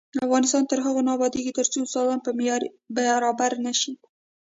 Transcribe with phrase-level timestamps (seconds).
[0.25, 2.61] افغانستان تر هغو نه ابادیږي، ترڅو استادان په معیار
[2.95, 3.93] برابر نشي.